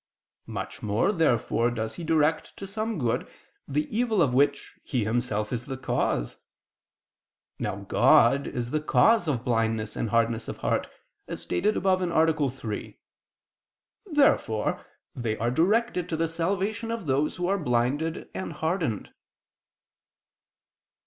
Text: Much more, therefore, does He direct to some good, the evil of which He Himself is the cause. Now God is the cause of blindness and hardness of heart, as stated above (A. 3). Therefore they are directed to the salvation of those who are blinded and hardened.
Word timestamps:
Much 0.47 0.81
more, 0.81 1.11
therefore, 1.11 1.69
does 1.69 1.93
He 1.93 2.03
direct 2.03 2.57
to 2.57 2.65
some 2.65 2.97
good, 2.97 3.29
the 3.67 3.87
evil 3.95 4.19
of 4.19 4.33
which 4.33 4.79
He 4.83 5.03
Himself 5.05 5.53
is 5.53 5.67
the 5.67 5.77
cause. 5.77 6.37
Now 7.59 7.75
God 7.87 8.47
is 8.47 8.71
the 8.71 8.81
cause 8.81 9.27
of 9.27 9.43
blindness 9.45 9.95
and 9.95 10.09
hardness 10.09 10.47
of 10.47 10.57
heart, 10.57 10.89
as 11.27 11.39
stated 11.43 11.77
above 11.77 12.01
(A. 12.01 12.49
3). 12.49 12.97
Therefore 14.07 14.83
they 15.13 15.37
are 15.37 15.51
directed 15.51 16.09
to 16.09 16.17
the 16.17 16.27
salvation 16.27 16.89
of 16.89 17.05
those 17.05 17.35
who 17.35 17.47
are 17.47 17.59
blinded 17.59 18.27
and 18.33 18.53
hardened. 18.53 19.13